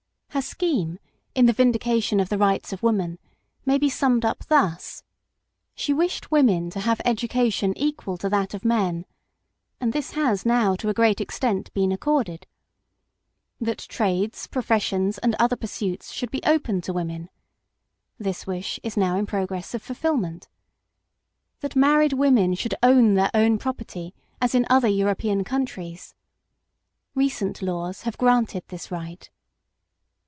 [0.33, 0.97] Her scheme
[1.35, 3.19] in the Vindication of the Rights of Woman
[3.65, 5.03] may be summed up thus:
[5.75, 9.05] She wished women to have education equal to that of men,
[9.81, 12.47] and this has now to a great extent been accorded.
[13.59, 17.29] That trades, professions, and other pursuits should be open to women.
[18.17, 20.47] This wish is now in progress of fulfilment.
[21.59, 26.15] That married women should own their own property as in other European countries.
[27.15, 29.29] Recent laws have granted this right.